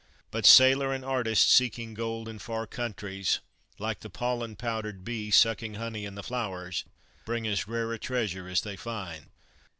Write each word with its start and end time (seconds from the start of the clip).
But 0.31 0.47
sailor 0.47 0.91
and 0.91 1.05
artist 1.05 1.51
seeking 1.51 1.93
gold 1.93 2.27
in 2.27 2.39
far 2.39 2.65
countries, 2.65 3.37
like 3.77 3.99
the 3.99 4.09
pollen 4.09 4.55
powdered 4.55 5.03
bee 5.05 5.29
sucking 5.29 5.75
honey 5.75 6.05
in 6.05 6.15
the 6.15 6.23
flowers, 6.23 6.85
bring 7.23 7.45
as 7.45 7.67
rare 7.67 7.93
a 7.93 7.99
treasure 7.99 8.47
as 8.47 8.61
they 8.61 8.75
find. 8.75 9.27